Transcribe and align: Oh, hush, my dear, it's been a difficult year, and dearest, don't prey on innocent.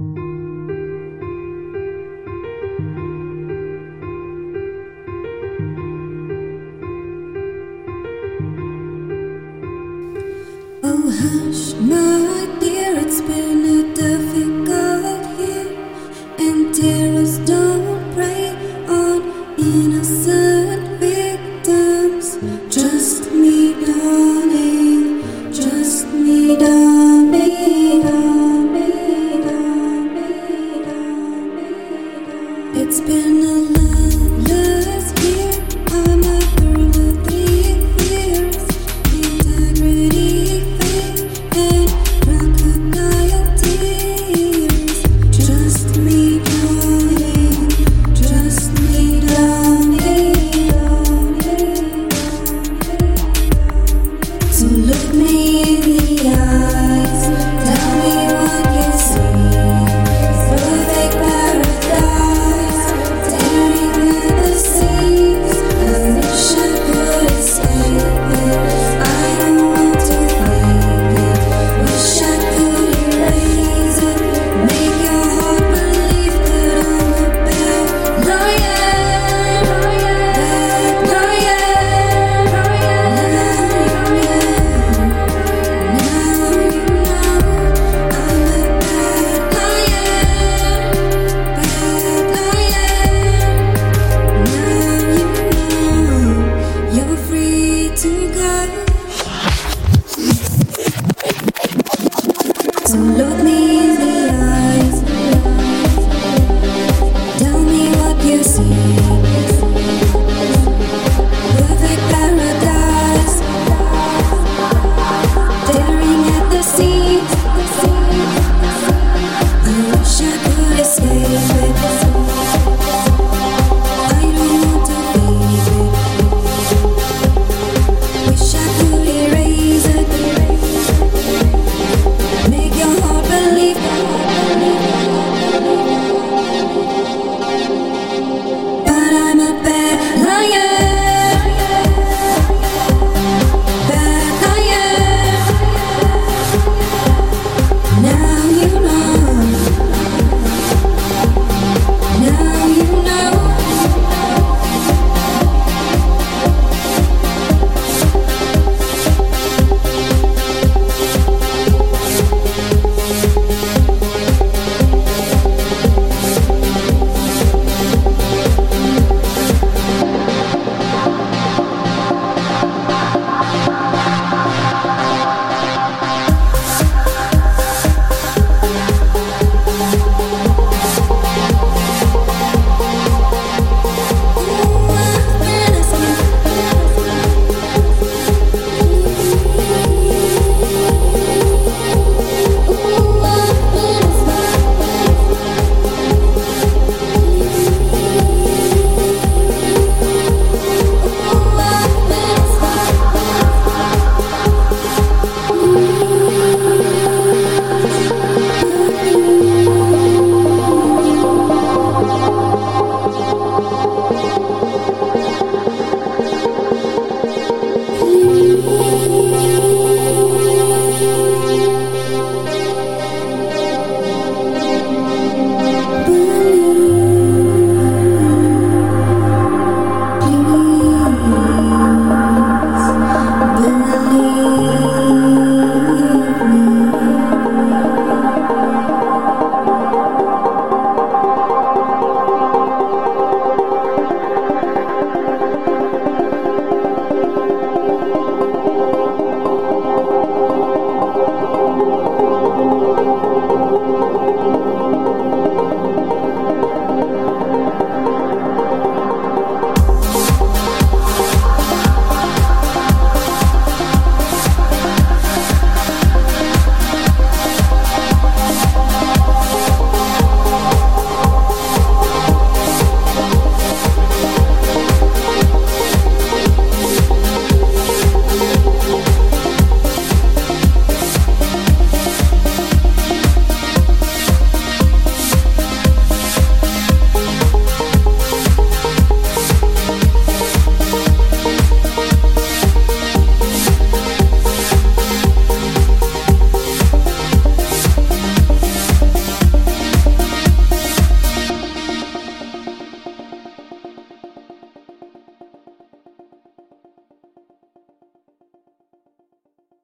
Oh, 0.00 0.06
hush, 11.10 11.74
my 11.80 12.46
dear, 12.60 12.96
it's 12.96 13.20
been 13.22 13.64
a 13.66 13.92
difficult 13.92 15.40
year, 15.40 15.66
and 16.38 16.72
dearest, 16.72 17.44
don't 17.44 18.14
prey 18.14 18.50
on 18.86 19.22
innocent. 19.58 20.97